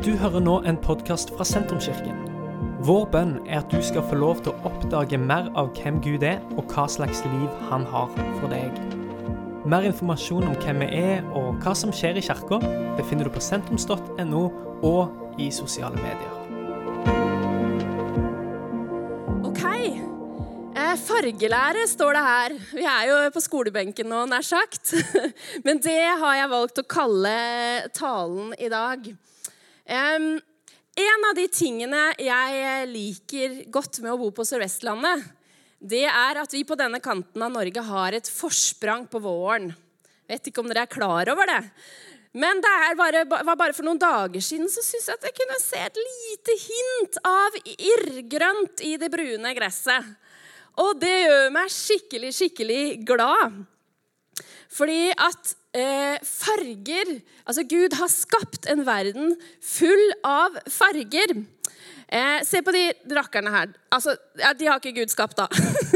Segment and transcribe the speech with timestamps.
[0.00, 2.22] Du hører nå en podkast fra Sentrumskirken.
[2.88, 6.24] Vår bønn er at du skal få lov til å oppdage mer av hvem Gud
[6.24, 8.08] er, og hva slags liv han har
[8.38, 8.78] for deg.
[9.68, 12.62] Mer informasjon om hvem vi er og hva som skjer i kirka,
[12.96, 14.42] befinner du på sentrums.no
[14.88, 16.32] og i sosiale medier.
[19.52, 19.64] Ok.
[20.80, 22.60] Eh, fargelære står det her.
[22.72, 24.94] Vi er jo på skolebenken nå, nær sagt.
[25.68, 27.42] Men det har jeg valgt å kalle
[27.92, 29.12] talen i dag.
[29.90, 30.36] Um,
[31.02, 35.24] en av de tingene jeg liker godt med å bo på Sør-Vestlandet,
[35.80, 39.72] det er at vi på denne kanten av Norge har et forsprang på våren.
[40.30, 41.58] Vet ikke om dere er klar over det.
[42.38, 45.58] Men det bare, var bare for noen dager siden så syns jeg at jeg kunne
[45.58, 50.12] se et lite hint av irrgrønt i det brune gresset.
[50.78, 53.64] Og det gjør meg skikkelig, skikkelig glad.
[54.70, 61.40] Fordi at eh, farger Altså, Gud har skapt en verden full av farger.
[62.10, 63.68] Eh, se på de rakkerne her.
[63.94, 65.46] Altså, ja, De har ikke Gud skapt, da.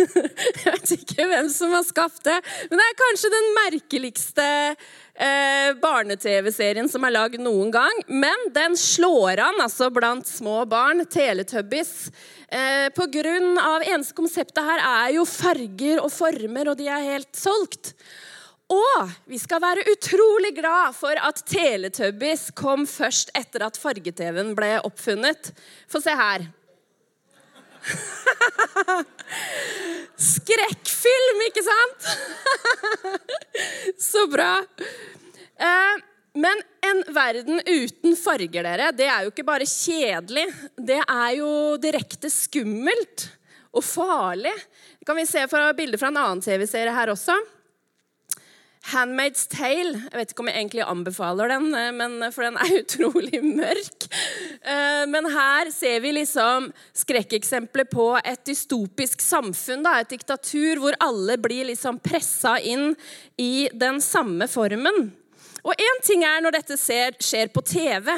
[0.63, 2.37] Jeg vet ikke hvem som har skapt det.
[2.71, 8.05] Men det er kanskje den merkeligste eh, barne-TV-serien som er lagd noen gang.
[8.07, 11.03] Men den slår an altså blant små barn.
[11.03, 12.13] Teletubbies.
[12.47, 17.11] Eh, på grunn av eneste konseptet her er jo farger og former, og de er
[17.11, 17.97] helt solgt.
[18.73, 24.79] Og vi skal være utrolig glad for at Teletubbies kom først etter at farge-TV-en ble
[24.87, 25.53] oppfunnet.
[25.91, 26.47] Få se her.
[30.33, 32.09] Skrekkfilm, ikke sant?
[34.09, 34.57] Så bra.
[35.61, 36.03] Eh,
[36.35, 40.49] men en verden uten farger, dere, det er jo ikke bare kjedelig.
[40.75, 41.51] Det er jo
[41.83, 43.29] direkte skummelt
[43.75, 44.55] og farlig.
[44.99, 47.37] Det kan vi se fra bilder fra en annen TV-serie her også.
[48.93, 49.97] Handmaid's Tale.
[49.97, 53.41] Jeg vet ikke om jeg egentlig anbefaler den, eh, men, eh, for den er utrolig
[53.41, 54.07] mørk.
[54.61, 59.85] Eh, men her ser vi liksom skrekkeksempler på et dystopisk samfunn.
[59.87, 62.93] Da, et diktatur hvor alle blir liksom pressa inn
[63.41, 65.13] i den samme formen.
[65.65, 68.11] Og én ting er når dette skjer på TV,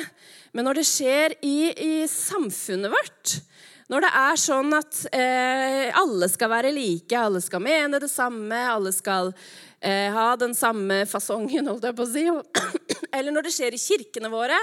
[0.53, 3.39] men når det skjer i, i samfunnet vårt
[3.87, 8.59] når det er sånn at eh, alle skal være like, alle skal mene det samme,
[8.67, 9.31] alle skal
[9.81, 12.25] eh, ha den samme fasongen, holdt jeg på å si.
[13.17, 14.59] Eller når det skjer i kirkene våre,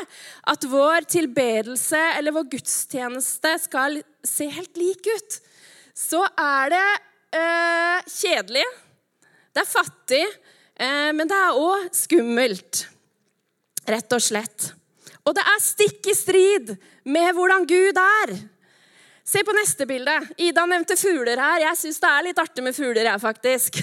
[0.50, 5.40] at vår tilbedelse eller vår gudstjeneste skal se helt lik ut,
[5.94, 6.88] så er det
[7.38, 8.66] eh, kjedelig.
[9.54, 10.24] Det er fattig,
[10.82, 12.88] eh, men det er òg skummelt.
[13.90, 14.72] Rett og slett.
[15.24, 16.74] Og det er stikk i strid
[17.08, 18.34] med hvordan Gud er.
[19.24, 20.14] Se på neste bilde.
[20.44, 21.62] Ida nevnte fugler her.
[21.64, 23.78] Jeg syns det er litt artig med fugler, jeg, faktisk.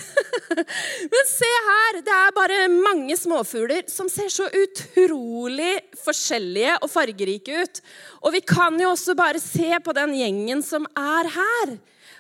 [1.15, 2.01] Men se her.
[2.05, 7.81] Det er bare mange småfugler som ser så utrolig forskjellige og fargerike ut.
[8.21, 11.73] Og vi kan jo også bare se på den gjengen som er her.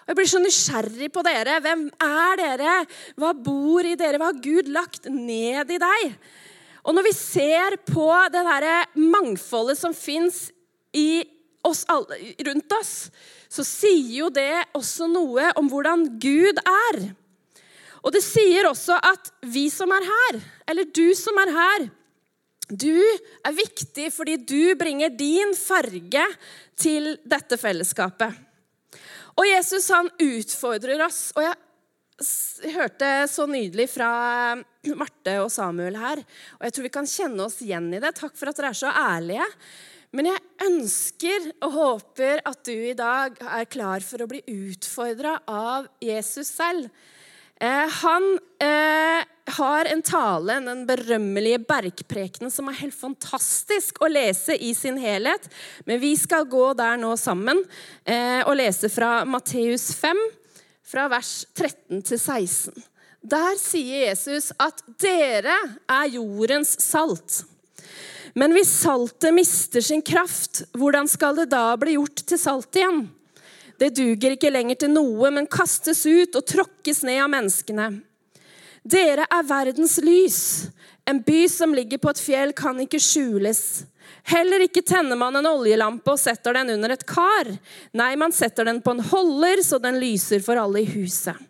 [0.08, 1.58] Jeg blir så nysgjerrig på dere.
[1.60, 2.78] Hvem er dere?
[3.20, 4.16] Hva bor i dere?
[4.16, 6.16] Hva har Gud lagt ned i deg?
[6.88, 10.46] Og når vi ser på det derre mangfoldet som fins
[10.96, 11.20] i
[11.66, 12.94] oss alle, rundt oss,
[13.50, 17.00] så sier jo det også noe om hvordan Gud er.
[18.00, 20.38] Og det sier også at vi som er her,
[20.72, 21.88] eller du som er her,
[22.70, 26.22] du er viktig fordi du bringer din farge
[26.78, 28.30] til dette fellesskapet.
[29.34, 31.30] Og Jesus han utfordrer oss.
[31.34, 34.10] Og jeg hørte så nydelig fra
[34.94, 36.22] Marte og Samuel her.
[36.58, 38.12] Og jeg tror vi kan kjenne oss igjen i det.
[38.18, 39.46] Takk for at dere er så ærlige.
[40.16, 45.36] Men jeg ønsker og håper at du i dag er klar for å bli utfordra
[45.46, 46.88] av Jesus selv.
[47.60, 48.26] Eh, han
[48.64, 49.22] eh,
[49.54, 55.46] har en tale, den berømmelige bergprekenen, som er helt fantastisk å lese i sin helhet.
[55.86, 57.62] Men vi skal gå der nå sammen
[58.02, 60.24] eh, og lese fra Matteus 5,
[60.90, 62.86] fra vers 13 til 16.
[63.30, 65.54] Der sier Jesus at dere
[65.86, 67.42] er jordens salt.
[68.34, 73.08] Men hvis saltet mister sin kraft, hvordan skal det da bli gjort til salt igjen?
[73.80, 77.88] Det duger ikke lenger til noe, men kastes ut og tråkkes ned av menneskene.
[78.84, 80.42] Dere er verdens lys.
[81.08, 83.62] En by som ligger på et fjell, kan ikke skjules.
[84.30, 87.48] Heller ikke tenner man en oljelampe og setter den under et kar.
[87.96, 91.49] Nei, man setter den på en holder, så den lyser for alle i huset.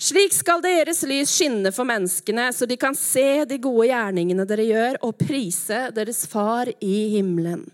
[0.00, 4.66] Slik skal deres lys skinne for menneskene, så de kan se de gode gjerningene dere
[4.68, 7.66] gjør, og prise deres far i himmelen.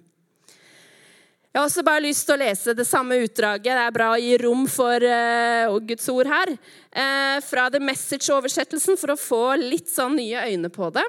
[1.56, 3.70] Jeg har også bare lyst til å lese det samme utdraget.
[3.70, 6.50] Det er bra å gi rom for uh, Guds ord her.
[6.92, 11.06] Uh, fra The Message-oversettelsen, for å få litt sånn nye øyne på det.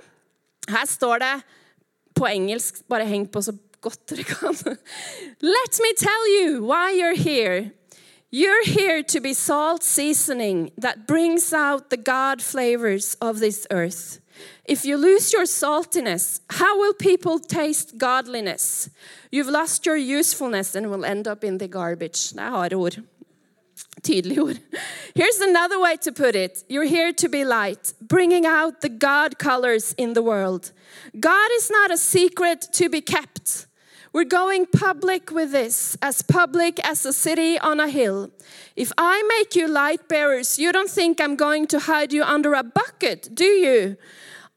[0.71, 1.33] Her står det
[2.15, 4.55] på engelsk, bare heng på, så godt dere kan.
[5.57, 7.73] Let me tell you why you're here.
[8.29, 14.19] You're here to be salt seasoning that brings out the God flavors of this earth.
[14.65, 18.89] If you lose your saltiness, how will people taste godliness?
[19.31, 22.33] You've lost your usefulness and will end up in the garbage.
[24.01, 24.53] Det er.
[25.15, 29.39] Here's another way to put it You're here to be light, bringing out the God
[29.39, 30.71] colors in the world.
[31.18, 33.67] God is not a secret to be kept.
[34.18, 38.31] We're going public with this, as public as a city on a hill.
[38.75, 42.56] If I make you light bearers, you don't think I'm going to hide you under
[42.56, 43.96] a bucket, do you?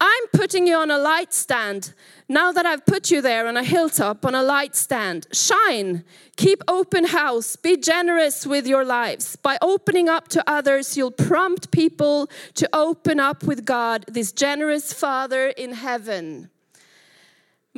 [0.00, 1.92] I'm putting you on a light stand.
[2.26, 6.04] Now that I've put you there on a hilltop, on a light stand, shine.
[6.38, 7.56] Keep open house.
[7.56, 9.36] Be generous with your lives.
[9.36, 14.94] By opening up to others, you'll prompt people to open up with God, this generous
[14.94, 16.48] Father in heaven.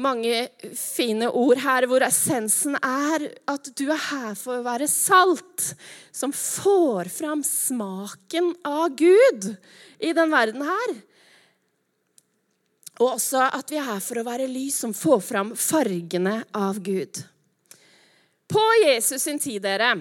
[0.01, 5.75] Mange fine ord her hvor essensen er at du er her for å være salt,
[6.09, 9.51] som får fram smaken av Gud
[10.01, 10.95] i den verden her.
[13.03, 16.81] Og også at vi er her for å være lys som får fram fargene av
[16.81, 17.21] Gud.
[18.49, 19.93] På Jesus sin tid, dere,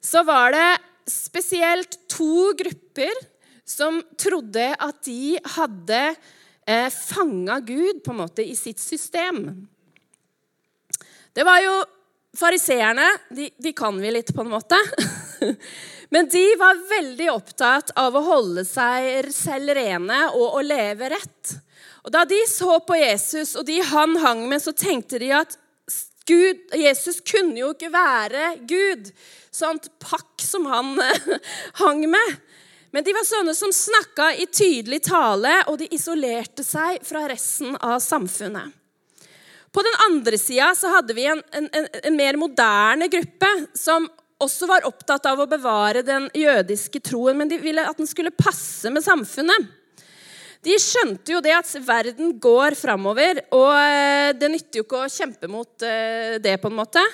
[0.00, 0.68] så var det
[1.10, 3.20] spesielt to grupper
[3.68, 6.04] som trodde at de hadde
[6.66, 9.46] eh, fanga Gud på en måte i sitt system.
[11.32, 11.74] Det var jo
[12.36, 13.06] fariseerne.
[13.30, 14.78] De, de kan vi litt, på en måte.
[16.10, 21.56] Men de var veldig opptatt av å holde seg selv rene og å leve rett.
[22.04, 25.58] Og Da de så på Jesus og de han hang med, så tenkte de at
[26.28, 29.10] Gud, Jesus kunne jo ikke være Gud.
[29.50, 30.94] Sånt pakk som han
[31.82, 32.36] hang med.
[32.90, 37.76] Men de var sånne som snakka i tydelig tale, og de isolerte seg fra resten
[37.78, 38.76] av samfunnet.
[39.70, 44.08] På den andre sida hadde vi en, en, en, mer moderne gruppe som
[44.42, 48.34] også var opptatt av å bevare den jødiske troen, men de ville at den skulle
[48.34, 49.68] passe med samfunnet.
[50.66, 55.12] De skjønte jo det at verden går framover, og eh, det nytter jo ikke å
[55.12, 57.04] kjempe mot eh, det, på en måte.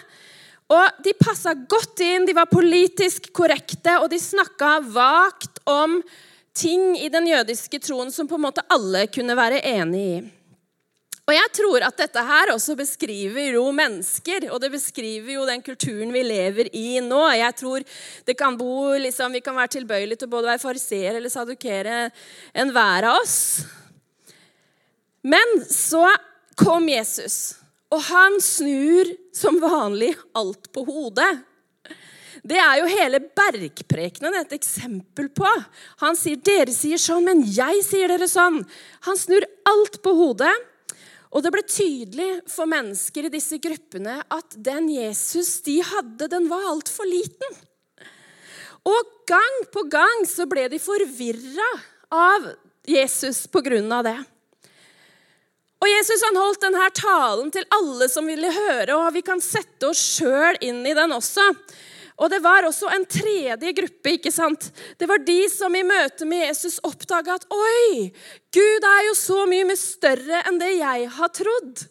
[0.66, 6.00] Og de passa godt inn, de var politisk korrekte, og de snakka vagt om
[6.56, 10.16] ting i den jødiske troen som på en måte alle kunne være enig i.
[11.26, 15.62] Og jeg tror at dette her også beskriver jo mennesker, og det beskriver jo den
[15.66, 17.18] kulturen vi lever i nå.
[17.34, 17.86] Jeg tror
[18.26, 21.96] det kan bo, liksom, Vi kan være tilbøyelige til både å være fariseere eller sadukere
[22.54, 23.66] enhver av oss.
[25.26, 26.06] Men så
[26.54, 27.56] kom Jesus,
[27.96, 31.32] og han snur som vanlig alt på hodet.
[32.46, 35.48] Det er jo hele bergprekenen et eksempel på.
[36.04, 38.60] Han sier 'dere sier sånn, men jeg sier dere sånn'.
[39.08, 40.52] Han snur alt på hodet.
[41.32, 46.46] Og det ble tydelig for mennesker i disse gruppene at den Jesus de hadde, den
[46.48, 47.58] var altfor liten.
[48.86, 51.66] Og gang på gang så ble de forvirra
[52.14, 52.54] av
[52.86, 54.18] Jesus på grunn av det.
[55.86, 59.86] Og Jesus han holdt denne talen til alle som ville høre, og vi kan sette
[59.86, 61.44] oss sjøl inn i den også.
[62.16, 64.16] Og det var også en tredje gruppe.
[64.16, 64.66] ikke sant?
[64.98, 68.08] Det var de som i møte med Jesus oppdaga at oi,
[68.50, 71.84] Gud er jo så mye mer større enn det jeg har trodd.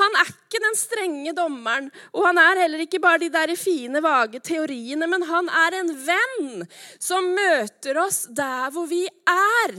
[0.00, 4.00] Han er ikke den strenge dommeren, og han er heller ikke bare de der fine,
[4.00, 6.64] vage teoriene, men han er en venn
[6.96, 9.76] som møter oss der hvor vi er.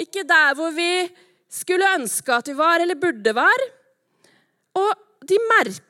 [0.00, 1.10] Ikke der hvor vi
[1.54, 3.70] skulle ønske at vi var eller burde være.
[4.80, 4.92] Og
[5.28, 5.38] de,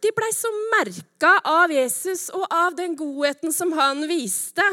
[0.05, 4.65] de blei så merka av Jesus og av den godheten som han viste,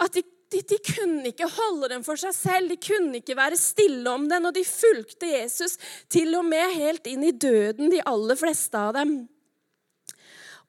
[0.00, 2.72] at de, de, de, kunne ikke holde den for seg selv.
[2.72, 5.76] De kunne ikke være stille om den, og de fulgte Jesus
[6.10, 9.20] til og med helt inn i døden, de aller fleste av dem.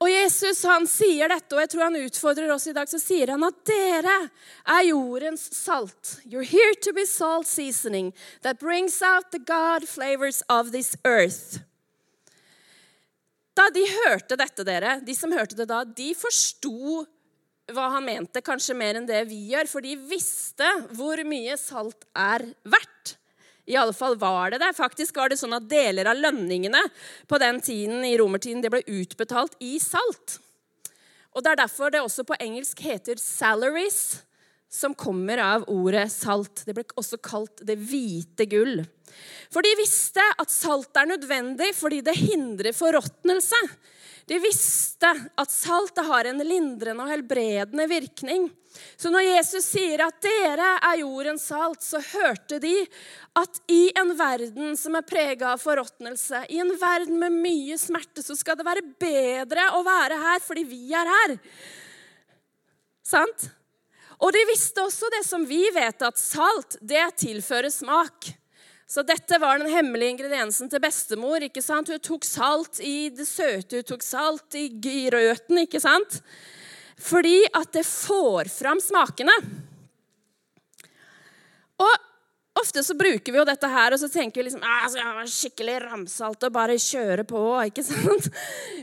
[0.01, 2.89] Og Jesus han sier dette, og jeg tror han utfordrer oss i dag.
[2.89, 4.15] Så sier han at dere
[4.65, 6.15] er jordens salt.
[6.25, 8.10] You're here to be salt seasoning
[8.41, 11.62] that brings out the God flavors of this earth.
[13.53, 17.03] Da de hørte dette, dere, de som hørte det da, de forsto
[17.72, 20.67] hva han mente, kanskje mer enn det vi gjør, for de visste
[20.98, 22.90] hvor mye salt er verdt.
[23.71, 24.73] I alle fall var det det.
[24.75, 26.81] Faktisk var det sånn at deler av lønningene
[27.31, 30.39] på den tiden i romertiden det ble utbetalt i salt.
[31.31, 34.23] Og Det er derfor det også på engelsk heter 'salaries'.
[34.71, 36.63] som kommer av ordet salt.
[36.65, 38.85] Det ble også kalt det hvite gull.
[39.51, 43.59] For de visste at salt er nødvendig fordi det hindrer forråtnelse.
[44.31, 48.45] De visste at saltet har en lindrende og helbredende virkning.
[48.95, 52.77] Så når Jesus sier at 'dere er jordens salt', så hørte de
[53.35, 58.23] at i en verden som er prega av forråtnelse, i en verden med mye smerte,
[58.23, 61.35] så skal det være bedre å være her fordi vi er her.
[63.03, 63.50] Sant?
[64.21, 68.31] Og de visste også det som vi vet, at salt det tilfører smak.
[68.91, 71.39] Så dette var den hemmelige ingrediensen til bestemor.
[71.45, 71.88] ikke sant?
[71.88, 76.19] Hun tok salt i det søte, hun tok salt i grøten, ikke sant?
[77.00, 79.38] Fordi at det får fram smakene.
[81.79, 82.10] Og
[82.61, 85.17] Ofte så bruker vi jo dette her, og så tenker vi liksom ah, skal jeg
[85.17, 87.41] være skikkelig ramsalt og bare kjøre på.
[87.71, 88.27] ikke sant?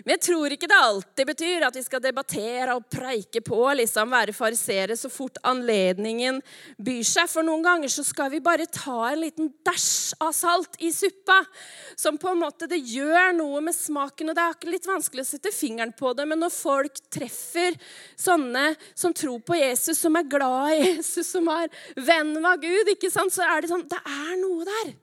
[0.03, 4.11] Men jeg tror ikke det alltid betyr at vi skal debattere og preike på, liksom
[4.11, 6.41] være farisere så fort anledningen
[6.83, 7.31] byr seg.
[7.31, 11.39] For noen ganger så skal vi bare ta en liten dæsj av salt i suppa,
[11.99, 14.33] som på en måte det gjør noe med smaken.
[14.33, 17.79] Og det er litt vanskelig å sette fingeren på det, men når folk treffer
[18.19, 22.91] sånne som tror på Jesus, som er glad i Jesus, som er venn av Gud,
[22.95, 24.95] ikke sant, så er det sånn Det er noe der.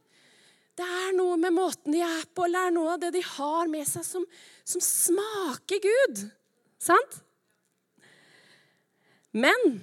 [0.76, 3.70] Det er noe med måten de er på, eller er noe av det de har
[3.72, 4.26] med seg, som,
[4.68, 6.26] som smaker Gud.
[6.82, 7.22] Sant?
[9.36, 9.80] Men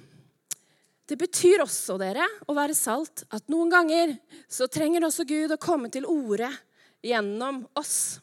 [1.09, 4.13] det betyr også, dere, å være salt, at noen ganger
[4.45, 6.51] så trenger også Gud å komme til orde
[7.03, 8.19] gjennom oss.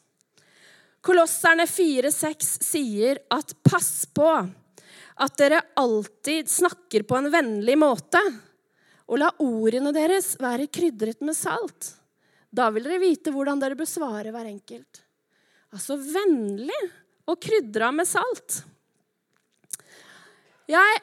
[1.03, 4.31] Kolosserne 4,6 sier at pass på
[5.21, 8.21] at dere alltid snakker på en vennlig måte
[9.11, 11.91] og la ordene deres være krydret med salt.
[12.51, 15.03] Da vil dere vite hvordan dere bør svare hver enkelt.
[15.75, 16.79] Altså vennlig
[17.27, 18.61] og krydra med salt.
[20.71, 20.99] Jeg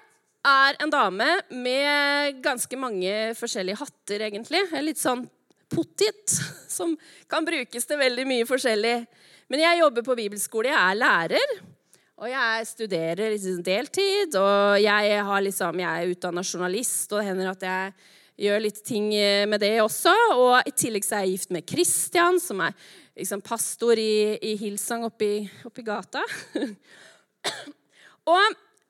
[0.48, 4.62] er en dame med ganske mange forskjellige hatter, egentlig.
[4.64, 5.26] Jeg er litt sånn
[5.68, 6.32] pottit,
[6.78, 6.94] som
[7.28, 8.96] kan brukes til veldig mye forskjellig.
[9.52, 11.58] Men jeg jobber på bibelskole, jeg er lærer.
[12.18, 17.50] Og jeg studerer liksom deltid, og jeg, liksom, jeg er utdanna journalist, og det hender
[17.52, 17.92] at jeg
[18.42, 20.14] gjør litt ting eh, med det også.
[20.34, 22.74] Og i tillegg så er jeg gift med Kristian, som er
[23.18, 26.24] liksom pastor i, i Hilsang oppi, oppi gata.
[28.34, 28.42] og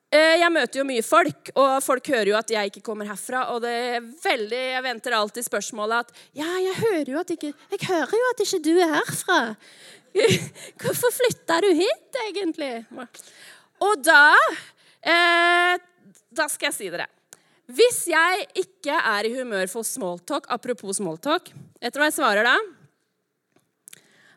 [0.08, 3.44] eh, jeg møter jo mye folk, og folk hører jo at jeg ikke kommer herfra.
[3.52, 7.52] Og det er veldig, jeg venter alltid spørsmålet at Ja, jeg hører jo at ikke,
[7.76, 9.38] jeg hører jo at ikke du er herfra.
[10.82, 12.72] Hvorfor flytta du hit, egentlig?
[13.84, 14.32] Og da
[15.02, 15.78] eh,
[16.34, 17.06] Da skal jeg si dere.
[17.68, 22.48] Hvis jeg ikke er i humør for smalltalk, apropos smalltalk Vet du hva jeg svarer
[22.48, 22.56] da?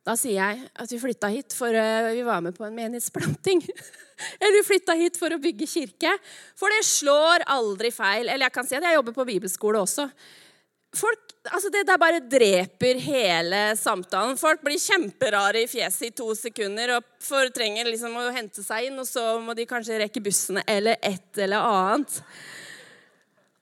[0.02, 3.62] Da sier jeg at vi flytta hit for uh, vi var med på en menighetsplanting.
[4.42, 6.16] Eller vi flytta hit for å bygge kirke.
[6.58, 8.26] For det slår aldri feil.
[8.26, 10.08] Eller jeg kan si at jeg jobber på bibelskole også
[10.98, 14.38] folk, altså det der bare dreper hele samtalen.
[14.38, 19.00] Folk blir kjemperare i fjeset i to sekunder og fortrenger liksom å hente seg inn,
[19.02, 22.20] og så må de kanskje rekke bussene eller et eller annet.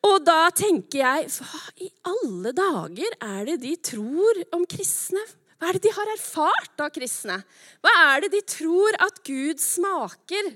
[0.10, 5.24] Og da tenker jeg Hva i alle dager er det de tror om kristne?
[5.60, 7.42] Hva er det de har erfart av kristne?
[7.84, 10.54] Hva er det de tror at Gud smaker?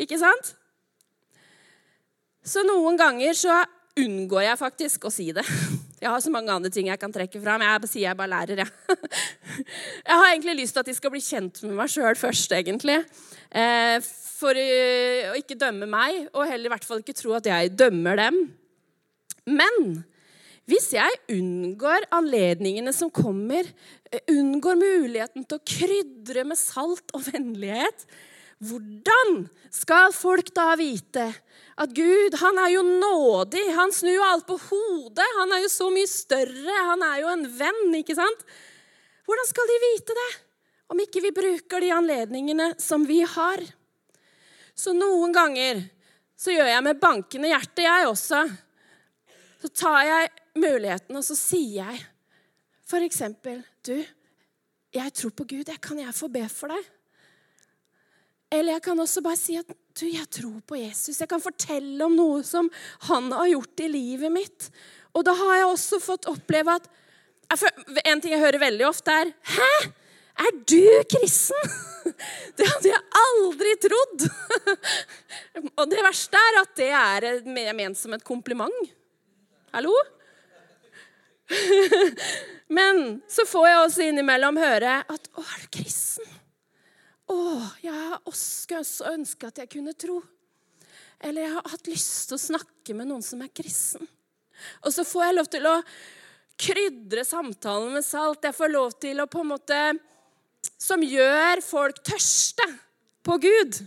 [0.00, 0.56] Ikke sant?
[2.42, 3.60] Så noen ganger så
[4.00, 5.46] unngår jeg faktisk å si det.
[6.00, 7.60] Jeg har så mange andre ting jeg kan trekke fram.
[7.60, 8.70] Jeg sier jeg bare lærer, jeg.
[10.08, 12.96] Jeg har egentlig lyst til at de skal bli kjent med meg sjøl først, egentlig.
[13.52, 13.98] Eh,
[14.40, 18.16] for å ikke dømme meg, og heller i hvert fall ikke tro at jeg dømmer
[18.16, 18.38] dem.
[19.50, 20.00] Men
[20.70, 23.68] hvis jeg unngår anledningene som kommer,
[24.08, 28.06] eh, unngår muligheten til å krydre med salt og vennlighet,
[28.60, 31.30] hvordan skal folk da vite
[31.80, 33.62] at Gud han er jo nådig.
[33.72, 35.26] Han snur jo alt på hodet.
[35.38, 36.76] Han er jo så mye større.
[36.90, 38.44] Han er jo en venn, ikke sant?
[39.24, 40.30] Hvordan skal de vite det
[40.90, 43.64] om ikke vi bruker de anledningene som vi har?
[44.76, 45.84] Så noen ganger
[46.40, 48.44] så gjør jeg med bankende hjerte, jeg også.
[49.60, 52.06] Så tar jeg muligheten, og så sier jeg
[52.90, 53.94] for eksempel Du,
[54.92, 55.70] jeg tror på Gud.
[55.80, 56.88] Kan jeg få be for deg?
[58.50, 61.20] Eller jeg kan også bare si at du, jeg tror på Jesus.
[61.20, 62.70] Jeg kan fortelle om noe som
[63.06, 64.70] han har gjort i livet mitt.
[65.14, 66.90] Og da har jeg også fått oppleve at
[68.06, 69.70] En ting jeg hører veldig ofte, er Hæ?
[70.38, 71.72] Er du kristen?
[72.56, 74.24] Det hadde jeg aldri trodd.
[75.80, 78.92] Og det verste er at det er ment som et kompliment.
[79.74, 79.92] Hallo?
[82.78, 86.39] Men så får jeg også innimellom høre at Å, er du kristen?
[87.30, 87.36] Å,
[87.84, 90.18] jeg skulle ønske at jeg kunne tro.
[91.20, 94.06] Eller jeg har hatt lyst til å snakke med noen som er kristen.
[94.84, 95.74] Og så får jeg lov til å
[96.60, 98.44] krydre samtalen med salt.
[98.44, 99.80] Jeg får lov til å på en måte
[100.76, 102.66] Som gjør folk tørste
[103.24, 103.78] på Gud.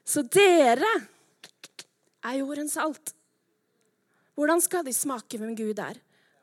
[0.00, 0.88] Så dere
[2.24, 3.12] er jordens salt.
[4.32, 5.98] Hvordan skal de smake hvem Gud er,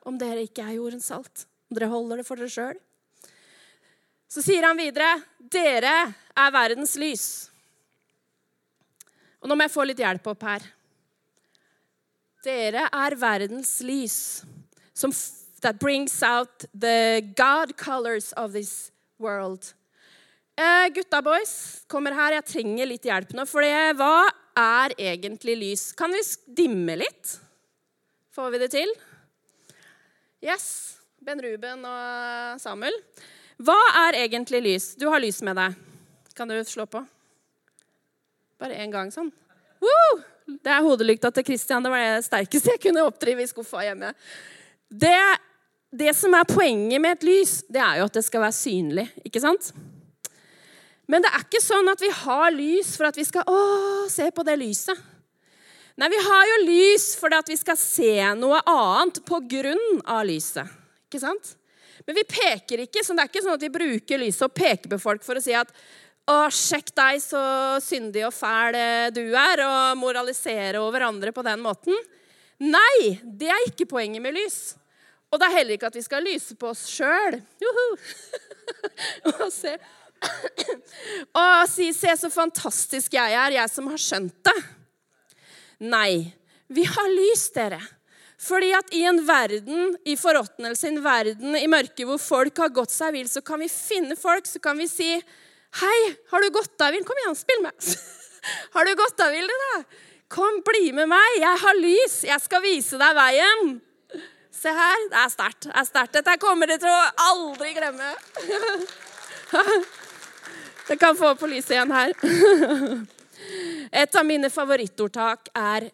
[0.06, 1.46] om dere ikke er jordens salt?
[1.66, 2.78] Om dere holder det for dere sjøl?
[4.28, 5.94] Så sier han videre, dere
[6.36, 7.26] er verdens lys.
[9.40, 10.66] Og nå må jeg få litt hjelp opp her.
[12.46, 14.18] Dere er verdens lys
[14.96, 15.12] som
[15.62, 19.72] that brings out the God colors of this world.
[20.56, 22.38] Eh, gutta boys kommer her.
[22.38, 23.44] Jeg trenger litt hjelp nå.
[23.48, 23.66] For
[23.98, 25.90] hva er egentlig lys?
[25.96, 26.22] Kan vi
[26.62, 27.36] dimme litt?
[28.32, 28.92] Får vi det til?
[30.44, 30.96] Yes.
[31.20, 32.94] Ben Ruben og Samuel.
[33.56, 34.86] Hva er egentlig lys?
[35.00, 35.76] Du har lys med deg.
[36.36, 37.00] Kan du slå på?
[38.60, 39.30] Bare én gang sånn.
[39.80, 40.20] Woo!
[40.46, 41.82] Det er hodelykta til Christian.
[41.82, 44.12] Det var det sterkeste jeg kunne oppdrive i skuffa hjemme.
[44.86, 45.16] Det,
[45.90, 49.06] det, som er poenget med et lys, det er jo at det skal være synlig.
[49.26, 49.72] ikke sant?
[51.10, 53.58] Men det er ikke sånn at vi har lys for at vi skal Å,
[54.12, 55.04] se på det lyset.
[55.96, 60.26] Nei, vi har jo lys for at vi skal se noe annet på grunn av
[60.28, 60.68] lyset.
[61.08, 61.54] Ikke sant?
[62.06, 64.92] Men vi peker ikke, så det er ikke sånn at vi bruker lyset og peker
[64.92, 65.72] på folk for å si at
[66.26, 67.40] å, sjekk deg, så
[67.82, 68.78] syndig og fæl
[69.14, 71.94] du er, og moralisere over andre på den måten.
[72.62, 74.74] Nei, det er ikke poenget med lys.
[75.30, 77.38] Og det er heller ikke at vi skal lyse på oss sjøl.
[79.30, 79.76] og se
[81.36, 84.64] Og si 'se så fantastisk jeg er, jeg som har skjønt det'.
[85.84, 86.32] Nei,
[86.72, 87.82] vi har lys, dere.
[88.36, 92.92] Fordi at i en verden i forråtnelse, en verden i mørket hvor folk har gått
[92.92, 95.22] seg vill, så kan vi finne folk, så kan vi si
[95.76, 97.04] 'Hei, har du gått deg vill?
[97.04, 97.96] Kom igjen, spill med.'
[98.72, 99.84] 'Har du gått deg vill, da?
[100.28, 101.38] Kom, bli med meg.
[101.38, 102.24] Jeg har lys.
[102.24, 103.80] Jeg skal vise deg veien.'
[104.56, 104.96] Se her.
[105.10, 105.62] Det er sterkt.
[105.68, 106.12] Det er sterkt.
[106.16, 108.16] Dette kommer dere til å aldri glemme.
[110.86, 112.12] Det kan få på lyset igjen her.
[114.02, 115.90] Et av mine favorittordtak er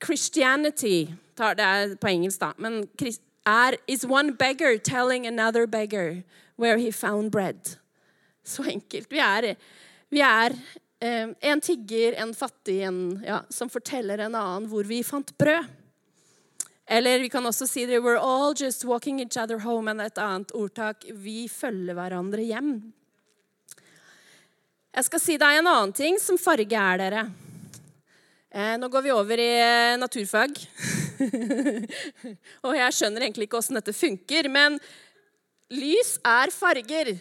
[0.00, 1.27] 'Christianity'.
[1.38, 2.52] Det er på engelsk, da.
[2.58, 2.84] Men
[3.46, 6.22] er 'is one beggar telling another beggar
[6.56, 7.76] where he found bread'.
[8.44, 9.10] Så enkelt.
[9.10, 9.56] Vi er,
[10.10, 10.52] vi er
[11.00, 15.64] eh, en tigger, en fattig, en ja, som forteller en annen hvor vi fant brød.
[16.90, 19.84] Eller vi kan også si det, we're all just walking each other home.
[19.84, 22.92] Men et annet ordtak vi følger hverandre hjem.
[24.96, 27.26] Jeg skal si deg en annen ting som farge er dere.
[28.48, 30.56] Eh, nå går vi over i eh, naturfag.
[32.66, 34.78] og jeg skjønner egentlig ikke åssen dette funker, men
[35.74, 37.14] lys er farger.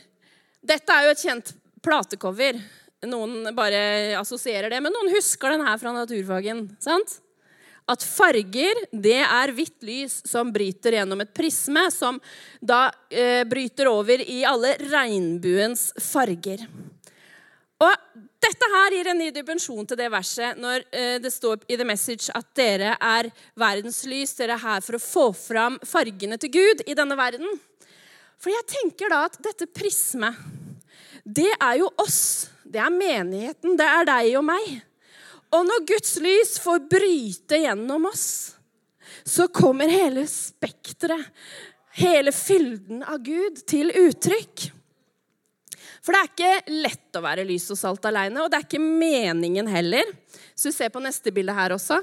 [0.67, 1.53] Dette er jo et kjent
[1.85, 2.59] platecover.
[3.07, 6.65] Noen bare assosierer det, men noen husker den her fra naturfagen.
[6.83, 7.19] sant?
[7.87, 12.19] At farger, det er hvitt lys som bryter gjennom et prisme, som
[12.59, 16.65] da eh, bryter over i alle regnbuens farger.
[17.79, 17.93] Og
[18.47, 21.87] dette her gir en ny dimensjon til det verset når eh, det står i The
[21.87, 23.29] Message at dere er
[23.59, 24.35] verdenslys.
[24.37, 27.47] Dere er her for å få fram fargene til Gud i denne verden.
[28.37, 30.37] For jeg tenker da at dette prismet,
[31.25, 32.49] det er jo oss.
[32.63, 33.75] Det er menigheten.
[33.79, 34.67] Det er deg og meg.
[35.55, 38.27] Og når Guds lys får bryte gjennom oss,
[39.27, 41.31] så kommer hele spekteret,
[41.97, 44.69] hele fylden av Gud, til uttrykk.
[46.07, 48.79] For det er ikke lett å være lys og salt aleine, og det er ikke
[48.79, 50.07] meningen heller.
[50.55, 51.97] Så du ser på neste bilde her også.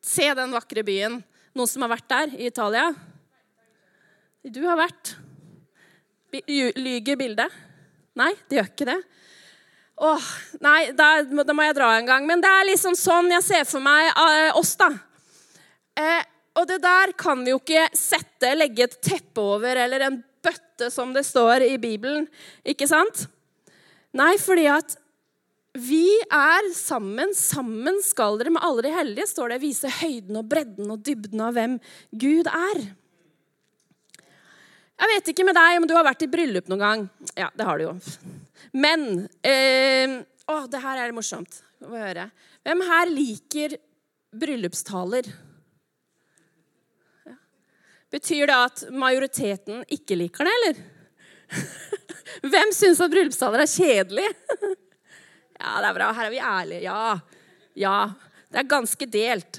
[0.00, 1.18] Se den vakre byen.
[1.52, 2.86] Noen som har vært der i Italia?
[4.40, 5.12] Du har vært.
[6.32, 7.60] Lyger bildet?
[8.16, 8.96] Nei, det gjør ikke det.
[10.00, 10.32] Åh,
[10.64, 12.24] nei, da, da, må jeg dra en gang.
[12.24, 14.88] Men det er liksom sånn jeg ser for meg uh, oss, da.
[16.00, 16.24] Eh,
[16.56, 20.22] og det der kan vi jo ikke sette, legge et teppe over, eller en
[20.80, 22.26] bøtte, som det står i Bibelen.
[22.64, 23.28] Ikke sant?
[24.12, 24.96] Nei, fordi at
[25.74, 27.34] vi er sammen.
[27.34, 31.40] Sammen skal dere med alle de hellige, står det, vise høyden og bredden og dybden
[31.40, 31.78] av hvem
[32.12, 32.88] Gud er.
[35.00, 37.04] Jeg vet ikke med deg om du har vært i bryllup noen gang.
[37.38, 37.94] Ja, det har du jo.
[38.76, 42.26] Men eh, Å, det her er morsomt å høre.
[42.66, 43.78] Hvem her liker
[44.36, 45.30] bryllupstaler?
[48.10, 50.80] Betyr det at majoriteten ikke liker det, eller?
[52.52, 54.30] Hvem syns at bryllupstaler er kjedelig?
[55.60, 56.06] Ja, det er bra.
[56.16, 56.78] Her er vi ærlige.
[56.86, 57.08] Ja.
[57.76, 57.96] Ja.
[58.48, 59.58] Det er ganske delt.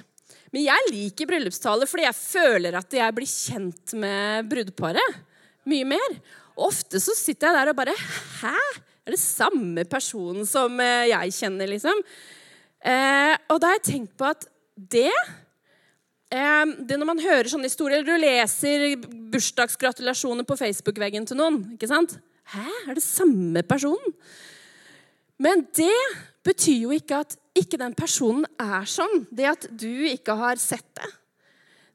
[0.50, 5.20] Men jeg liker bryllupstaler fordi jeg føler at jeg blir kjent med brudeparet
[5.70, 6.16] mye mer.
[6.58, 8.56] Ofte så sitter jeg der og bare Hæ?
[9.06, 12.02] Er det samme personen som eh, jeg kjenner, liksom?
[12.82, 15.14] Eh, og da har jeg tenkt på at det
[16.32, 18.96] det Når man hører sånne historier, eller du leser
[19.34, 22.18] bursdagsgratulasjoner på Facebook-veggen til noen ikke sant?
[22.52, 24.16] Hæ, er det samme personen?
[25.42, 25.96] Men det
[26.46, 29.26] betyr jo ikke at ikke den personen er sånn.
[29.32, 31.10] Det at du ikke har sett det.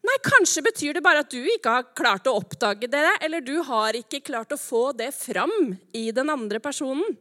[0.07, 3.57] Nei, kanskje betyr det bare at du ikke har klart å oppdage det, eller du
[3.67, 7.17] har ikke klart å få det fram i den andre personen.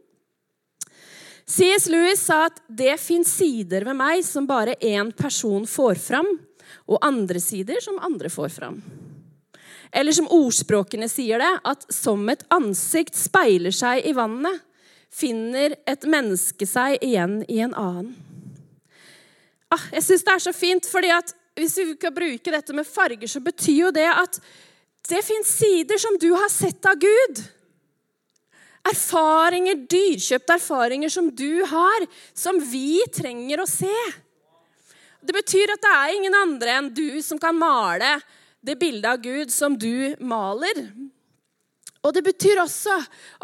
[1.46, 1.86] C.S.
[1.90, 6.30] Lewis sa at det fins sider ved meg som bare én person får fram,
[6.86, 8.80] og andre sider som andre får fram.
[9.94, 14.62] Eller som ordspråkene sier det, at som et ansikt speiler seg i vannet,
[15.16, 18.12] finner et menneske seg igjen i en annen.
[19.72, 22.86] Ah, jeg syns det er så fint, fordi at hvis vi kan bruke dette med
[22.86, 24.38] farger, så betyr jo det at
[25.08, 27.40] det fins sider som du har sett av Gud.
[28.86, 33.94] Erfaringer, dyrkjøpte erfaringer som du har, som vi trenger å se.
[35.26, 38.18] Det betyr at det er ingen andre enn du som kan male
[38.66, 40.86] det bildet av Gud som du maler.
[42.06, 42.94] Og det betyr også,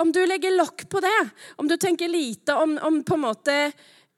[0.02, 1.18] om du legger lokk på det,
[1.58, 3.56] om du tenker lite om, om på en måte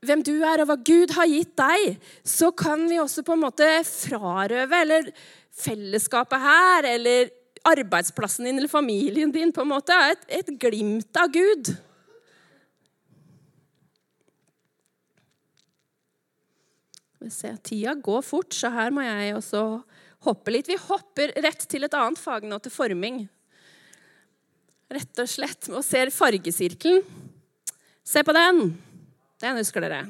[0.04, 1.96] hvem du er, og hva Gud har gitt deg,
[2.28, 5.08] så kan vi også på en måte frarøve eller
[5.54, 7.32] fellesskapet her, eller
[7.64, 11.72] arbeidsplassen din eller familien din på en måte er et, et glimt av Gud.
[17.32, 19.62] Se, tida går fort, så her må jeg også
[20.26, 20.68] hoppe litt.
[20.68, 23.22] Vi hopper rett til et annet fag nå, til forming.
[24.92, 27.04] Rett og slett og ser fargesirkelen.
[28.04, 28.74] Se på den.
[29.40, 30.04] Den husker dere.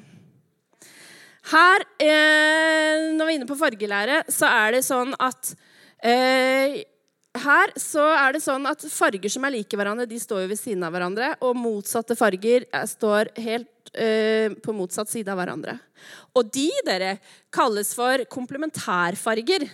[1.52, 5.52] Her, eh, når vi er inne på fargelære, så er det sånn at
[6.00, 6.80] eh,
[7.34, 10.60] Her så er det sånn at farger som er like hverandre, de står jo ved
[10.60, 11.32] siden av hverandre.
[11.42, 15.74] Og motsatte farger eh, står helt uh, på motsatt side av hverandre.
[16.38, 17.16] Og de, dere,
[17.54, 19.66] kalles for komplementærfarger.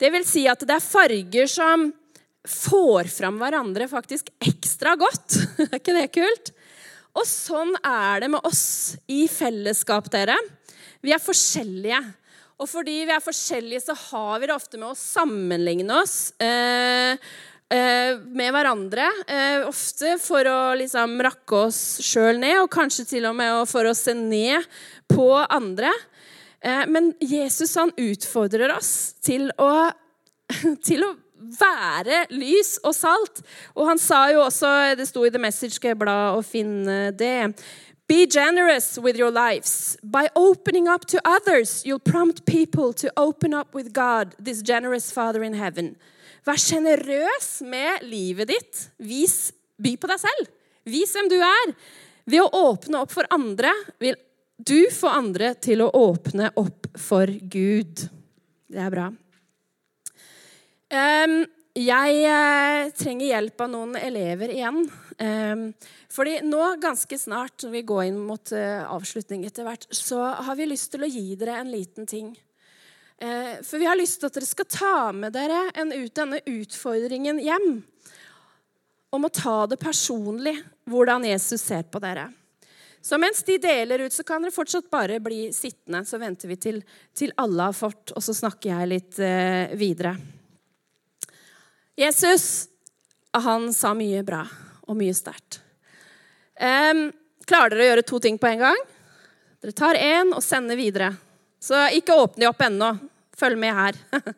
[0.00, 1.90] Det vil si at det er farger som
[2.48, 5.36] får fram hverandre faktisk ekstra godt.
[5.68, 6.54] er ikke det kult?
[7.12, 10.38] Og sånn er det med oss i fellesskap, dere.
[11.04, 12.00] Vi er forskjellige.
[12.62, 17.18] Og fordi vi er forskjellige, så har vi det ofte med å sammenligne oss eh,
[17.74, 19.08] eh, med hverandre.
[19.26, 23.90] Eh, ofte for å liksom rakke oss sjøl ned, og kanskje til og med for
[23.90, 24.68] å se ned
[25.10, 25.90] på andre.
[26.62, 29.90] Eh, men Jesus han utfordrer oss til å,
[30.86, 31.12] til å
[31.58, 33.42] være lys og salt.
[33.74, 37.08] Og han sa jo også, det sto i The Message, skal jeg bla og finne
[37.10, 37.34] det
[38.12, 39.96] Be generous with your lives.
[40.02, 45.10] By opening up to others, you'll prompt people to open up with God, this generous
[45.10, 45.94] Father in heaven.
[46.44, 48.80] Vær sjenerøs med livet ditt.
[49.00, 50.50] Vis, by på deg selv.
[50.84, 51.72] Vis hvem du er.
[52.28, 53.72] Ved å åpne opp for andre
[54.02, 54.18] vil
[54.60, 58.02] du få andre til å åpne opp for Gud.
[58.68, 59.06] Det er bra.
[61.80, 64.84] Jeg uh, trenger hjelp av noen elever igjen.
[65.22, 65.68] Um,
[66.10, 70.56] fordi nå ganske snart, når vi går inn mot uh, avslutning etter hvert, så har
[70.58, 72.32] vi lyst til å gi dere en liten ting.
[73.22, 77.38] Uh, for vi har lyst til at dere skal ta med dere ut, denne utfordringen
[77.44, 77.68] hjem.
[79.14, 80.56] Om å ta det personlig,
[80.90, 82.26] hvordan Jesus ser på dere.
[83.02, 86.02] Så mens de deler ut, så kan dere fortsatt bare bli sittende.
[86.08, 86.82] Så venter vi til,
[87.14, 89.22] til alle har fått, og så snakker jeg litt
[89.78, 90.16] videre.
[91.98, 92.70] Jesus
[93.36, 94.42] han sa mye bra
[94.92, 95.60] og mye sterkt.
[96.60, 97.08] Um,
[97.48, 98.84] klarer dere å gjøre to ting på en gang?
[99.62, 101.12] Dere tar én og sender videre.
[101.62, 102.92] Så ikke åpne de opp ennå.
[103.38, 103.98] Følg med her.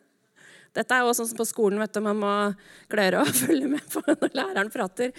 [0.75, 1.83] Dette er jo sånn som på skolen.
[1.83, 2.33] vet du, Man må
[2.93, 5.15] klare å følge med på når læreren prater.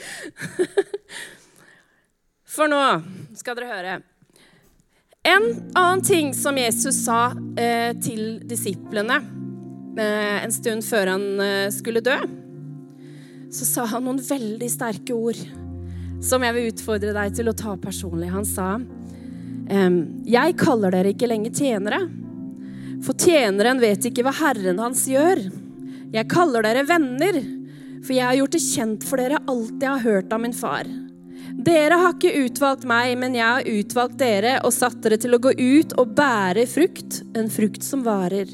[2.56, 2.82] For nå
[3.36, 3.96] skal dere høre.
[5.26, 9.18] En annen ting som Jesus sa eh, til disiplene
[9.96, 12.18] Eh, en stund før han eh, skulle dø,
[13.56, 15.40] så sa han noen veldig sterke ord
[16.24, 18.32] som jeg vil utfordre deg til å ta personlig.
[18.34, 18.80] Han sa,
[19.66, 22.02] 'Jeg kaller dere ikke lenger tjenere,
[23.02, 25.52] for tjeneren vet ikke hva Herren hans gjør.'
[26.12, 27.42] 'Jeg kaller dere venner,
[28.02, 31.06] for jeg har gjort det kjent for dere alt jeg har hørt av min far.'
[31.56, 35.40] Dere har ikke utvalgt meg, men jeg har utvalgt dere og satt dere til å
[35.40, 38.50] gå ut og bære frukt, en frukt som varer.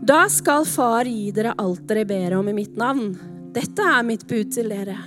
[0.00, 3.35] Da skal Far gi dere alt dere ber om i mitt navn.
[3.56, 4.98] Dette er mitt bud til dere.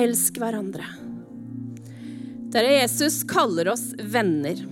[0.00, 0.86] Elsk hverandre.
[2.50, 4.62] Dere, Jesus kaller oss venner.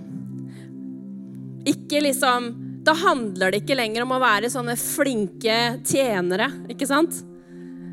[1.69, 7.19] Ikke liksom Da handler det ikke lenger om å være sånne flinke tjenere, ikke sant?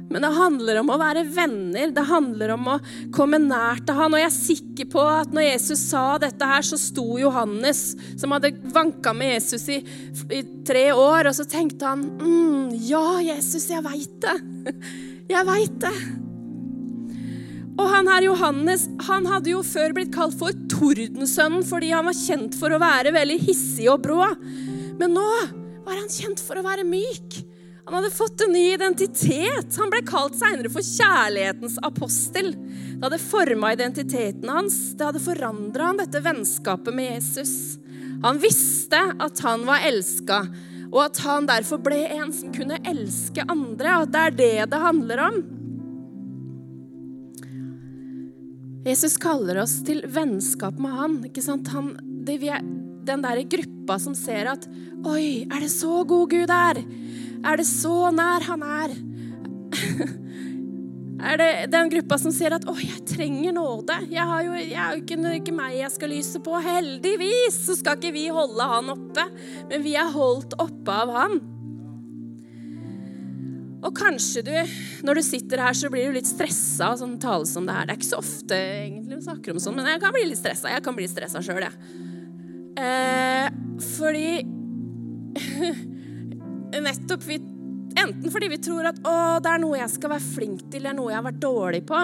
[0.09, 1.91] Men det handler om å være venner.
[1.93, 2.77] Det handler om å
[3.13, 4.15] komme nær til han.
[4.15, 7.83] Og jeg er sikker på at når Jesus sa dette her, så sto Johannes,
[8.15, 9.81] som hadde vanka med Jesus i,
[10.31, 14.39] i tre år, og så tenkte han mm, Ja, Jesus, jeg veit det.
[15.31, 15.97] Jeg veit det.
[17.77, 22.17] Og han her Johannes han hadde jo før blitt kalt for Tordensønnen fordi han var
[22.17, 24.23] kjent for å være veldig hissig og brå.
[24.97, 25.27] Men nå
[25.85, 27.43] var han kjent for å være myk.
[27.87, 29.77] Han hadde fått en ny identitet.
[29.79, 32.51] Han ble kalt seinere for kjærlighetens apostel.
[32.57, 34.79] Det hadde forma identiteten hans.
[34.99, 37.53] Det hadde forandra han dette vennskapet med Jesus.
[38.25, 40.41] Han visste at han var elska,
[40.93, 44.03] og at han derfor ble en som kunne elske andre.
[44.03, 45.39] At det er det det handler om.
[48.87, 51.17] Jesus kaller oss til vennskap med han.
[51.27, 51.69] ikke sant?
[51.75, 51.97] Han,
[52.27, 52.39] det,
[53.07, 54.69] den der gruppa som ser at
[55.07, 56.81] Oi, er det så god Gud er?
[57.47, 58.95] Er det så nær han er?
[61.17, 64.11] Er det den gruppa som sier at 'Å, jeg trenger nåde'?
[64.13, 66.61] Jeg, har jo, jeg er jo ikke, ikke, meg jeg skal lyse på.
[66.61, 69.25] Heldigvis så skal ikke vi holde han oppe,
[69.71, 71.39] men vi er holdt oppe av han.
[73.87, 74.53] Og kanskje du,
[75.07, 77.87] når du sitter her, så blir du litt stressa av sånn tale som det her.
[77.87, 80.41] Det er ikke så ofte egentlig vi snakker om sånn, men jeg kan bli litt
[80.41, 80.73] stressa.
[80.75, 81.77] Jeg kan bli stressa sjøl, jeg.
[82.77, 83.47] Eh,
[83.95, 84.31] fordi
[86.87, 87.39] nettopp vi,
[87.97, 90.99] Enten fordi vi tror at det er noe jeg skal være flink til, det er
[90.99, 92.03] noe jeg har vært dårlig på.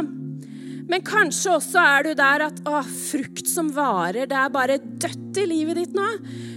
[0.91, 5.39] Men kanskje også er du der at å, frukt som varer, det er bare dødt
[5.41, 6.09] i livet ditt nå.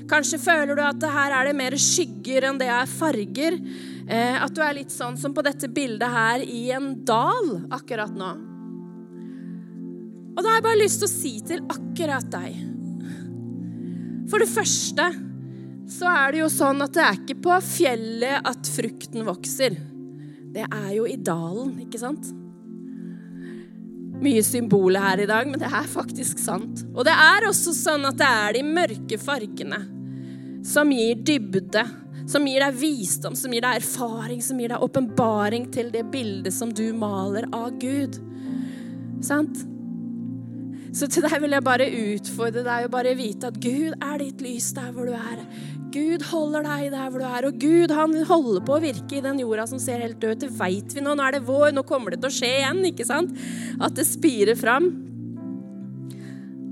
[0.10, 3.60] Kanskje føler du at her er det mer skygger enn det er farger.
[4.06, 8.14] Eh, at du er litt sånn som på dette bildet her i en dal akkurat
[8.18, 8.34] nå.
[10.36, 12.58] Og da har jeg bare lyst til å si til akkurat deg
[14.28, 15.06] For det første
[15.90, 19.78] så er det jo sånn at det er ikke på fjellet at frukten vokser.
[20.56, 22.32] Det er jo i dalen, ikke sant?
[24.24, 26.86] Mye symboler her i dag, men det er faktisk sant.
[26.96, 29.82] Og det er også sånn at det er de mørke fargene
[30.66, 31.84] som gir dybde,
[32.26, 36.56] som gir deg visdom, som gir deg erfaring, som gir deg åpenbaring til det bildet
[36.56, 38.18] som du maler av Gud.
[39.22, 39.62] Sant?
[40.96, 44.42] Så til deg vil jeg bare utfordre deg og bare vite at Gud er ditt
[44.44, 45.42] lys der hvor du er.
[45.96, 49.24] Gud holder deg der hvor du er, og Gud han holder på å virke i
[49.24, 50.44] den jorda som ser helt død ut.
[50.44, 51.14] Det veit vi nå.
[51.16, 53.32] Nå er det vår, nå kommer det til å skje igjen, ikke sant?
[53.80, 54.90] At det spirer fram.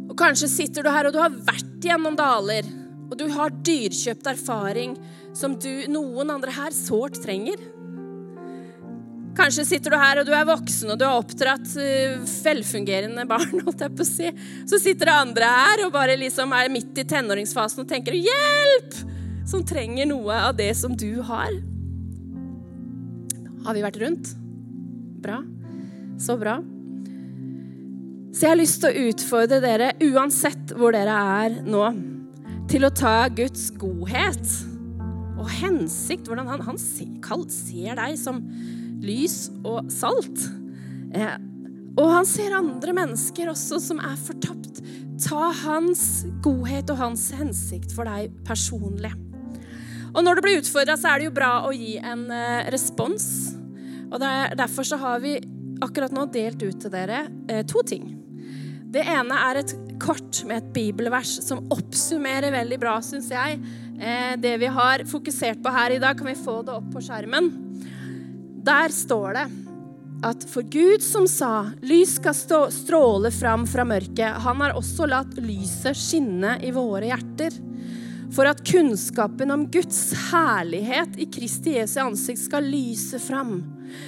[0.09, 2.67] Og kanskje sitter du her, og du har vært gjennom daler,
[3.07, 4.97] og du har dyrkjøpt erfaring
[5.35, 7.61] som du, noen andre her sårt trenger.
[9.33, 13.59] Kanskje sitter du her og du er voksen og du har oppdratt uh, velfungerende barn.
[13.65, 14.29] holdt jeg på å si.
[14.69, 19.01] Så sitter det andre her og bare liksom er midt i tenåringsfasen og tenker 'hjelp!'
[19.49, 21.51] Som trenger noe av det som du har.
[23.65, 24.29] Har vi vært rundt?
[25.23, 25.41] Bra.
[26.19, 26.61] Så bra.
[28.33, 31.83] Så jeg har lyst til å utfordre dere, uansett hvor dere er nå,
[32.71, 34.55] til å ta Guds godhet
[35.37, 37.11] og hensikt, hvordan han, han ser,
[37.51, 38.39] ser deg som
[39.05, 40.47] lys og salt.
[41.13, 41.35] Eh,
[41.93, 44.81] og han ser andre mennesker også som er fortapt.
[45.21, 49.13] Ta hans godhet og hans hensikt for deg personlig.
[50.13, 53.25] Og når du blir utfordra, så er det jo bra å gi en eh, respons.
[54.11, 55.37] Og der, Derfor så har vi
[55.83, 58.11] akkurat nå delt ut til dere eh, to ting.
[58.93, 63.57] Det ene er et kort med et bibelvers som oppsummerer veldig bra, syns jeg,
[63.97, 66.17] eh, det vi har fokusert på her i dag.
[66.17, 67.53] Kan vi få det opp på skjermen?
[68.63, 69.45] Der står det
[70.23, 75.07] at for Gud som sa lys skal stå, stråle fram fra mørket, han har også
[75.11, 77.57] latt lyset skinne i våre hjerter.
[78.33, 83.59] For at kunnskapen om Guds herlighet i Kristi Jesu ansikt skal lyse fram.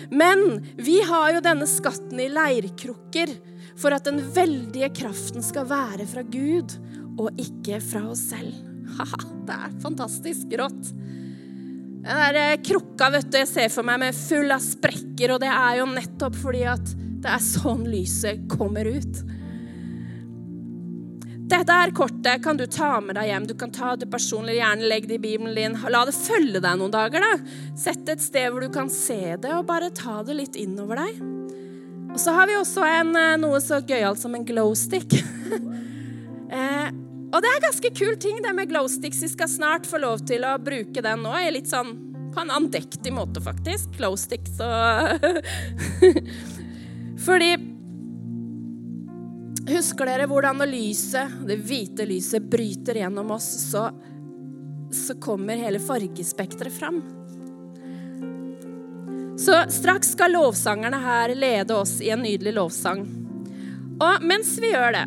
[0.10, 3.36] Men vi har jo denne skatten i leirkrukker
[3.76, 6.78] for at den veldige kraften skal være fra Gud
[7.20, 8.56] og ikke fra oss selv.
[8.96, 10.96] Haha, det er fantastisk rått.
[12.06, 15.41] Den der eh, krukka vet du, jeg ser for meg med full av sprekker, og
[15.41, 16.91] det er jo nettopp fordi at
[17.26, 19.24] det er sånn lyset kommer ut.
[21.46, 23.48] Dette her kortet kan du ta med deg hjem.
[23.50, 25.78] Du kan ta det personlig, gjerne legg det i Bibelen din.
[25.94, 27.26] La det følge deg noen dager.
[27.26, 27.58] da.
[27.78, 31.22] Sett et sted hvor du kan se det, og bare ta det litt innover deg.
[32.13, 35.18] Og så har vi også en, eh, noe så gøyalt som en glowstick.
[36.58, 36.89] eh,
[37.32, 39.24] og det er ganske kul ting, det med glowsticks.
[39.26, 41.34] Vi skal snart få lov til å bruke den nå.
[41.52, 41.96] Litt sånn
[42.36, 43.96] på en andektig måte, faktisk.
[43.98, 45.26] Glowsticks og
[47.26, 47.56] Fordi
[49.66, 53.88] Husker dere hvordan når lyset, det hvite lyset, bryter gjennom oss, så,
[54.94, 57.00] så kommer hele fargespekteret fram?
[59.42, 63.02] Så straks skal lovsangerne her lede oss i en nydelig lovsang.
[63.98, 65.06] Og mens vi gjør det,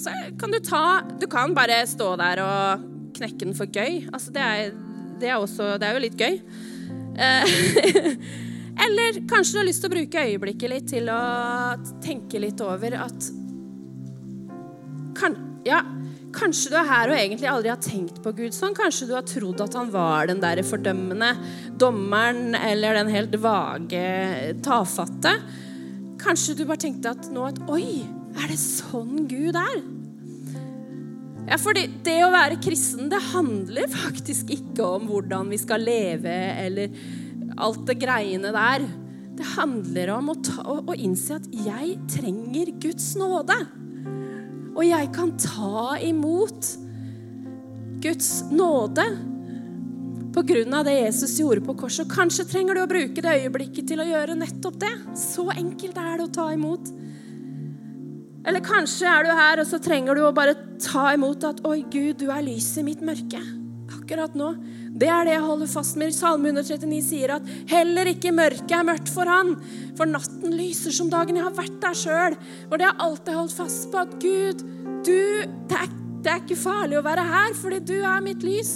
[0.00, 4.08] så kan du ta Du kan bare stå der og knekke den for gøy.
[4.10, 4.72] Altså, det er,
[5.20, 6.40] det er, også, det er jo litt gøy.
[7.14, 7.54] Eh,
[8.84, 11.20] eller kanskje du har lyst til å bruke øyeblikket litt til å
[12.02, 13.28] tenke litt over at
[15.14, 15.78] kan, Ja,
[16.34, 18.74] kanskje du er her og egentlig aldri har tenkt på Gud sånn.
[18.76, 21.30] Kanskje du har trodd at han var den der fordømmende
[21.80, 24.04] dommeren eller den helt vage
[24.66, 25.38] tafatte.
[26.20, 28.02] Kanskje du bare tenkte at nå at Oi,
[28.34, 29.78] er det sånn Gud er?
[31.44, 36.32] Ja, fordi det å være kristen, det handler faktisk ikke om hvordan vi skal leve
[36.64, 36.94] eller
[37.60, 38.86] alt det greiene der.
[39.34, 43.58] Det handler om å, ta, å, å innse at jeg trenger Guds nåde.
[44.74, 46.72] Og jeg kan ta imot
[48.02, 49.04] Guds nåde
[50.34, 52.10] på grunn av det Jesus gjorde på korset.
[52.10, 54.94] Kanskje trenger du å bruke det øyeblikket til å gjøre nettopp det.
[55.18, 56.90] Så enkelt er det å ta imot.
[58.44, 61.80] Eller kanskje er du her, og så trenger du å bare ta imot at Oi,
[61.88, 63.40] Gud, du er lyset i mitt mørke.
[63.94, 64.50] Akkurat nå.
[64.94, 66.12] Det er det jeg holder fast med.
[66.14, 69.54] Salme 139 sier at heller ikke mørket er mørkt for han.
[69.98, 71.38] For natten lyser som dagen.
[71.40, 72.36] Jeg har vært der sjøl.
[72.68, 74.64] Og det har alltid holdt fast på at Gud,
[75.06, 75.16] du
[75.70, 78.74] det er, det er ikke farlig å være her, fordi du er mitt lys.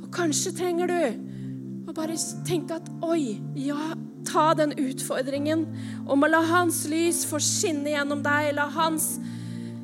[0.00, 1.29] Og kanskje trenger du
[1.88, 2.16] å bare
[2.46, 3.92] tenke at oi, ja,
[4.28, 5.66] ta den utfordringen
[6.08, 8.52] om å la hans lys få skinne gjennom deg.
[8.56, 9.14] La hans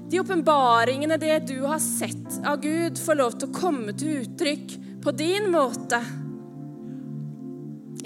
[0.07, 4.77] de åpenbaringene, det du har sett av Gud, få lov til å komme til uttrykk
[5.03, 5.99] på din måte.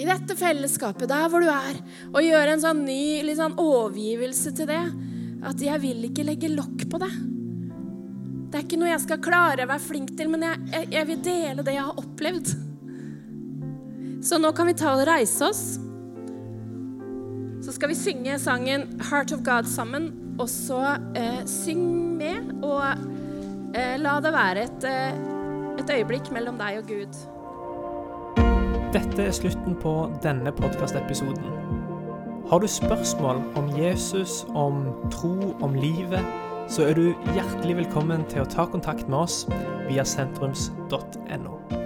[0.01, 1.77] I dette fellesskapet, der hvor du er,
[2.15, 4.85] og gjøre en sånn ny litt sånn overgivelse til det.
[5.45, 7.13] At jeg vil ikke legge lokk på det.
[8.51, 11.09] Det er ikke noe jeg skal klare å være flink til, men jeg, jeg, jeg
[11.11, 12.53] vil dele det jeg har opplevd.
[14.23, 15.65] Så nå kan vi ta og reise oss
[17.71, 20.13] så skal vi synge sangen 'Heart of God' sammen.
[20.39, 22.83] Og så eh, syng med, og
[23.75, 25.13] eh, la det være et, eh,
[25.79, 27.19] et øyeblikk mellom deg og Gud.
[28.93, 31.45] Dette er slutten på denne podkastepisoden.
[32.51, 36.25] Har du spørsmål om Jesus, om tro, om livet,
[36.69, 39.47] så er du hjertelig velkommen til å ta kontakt med oss
[39.89, 41.80] via sentrums.no.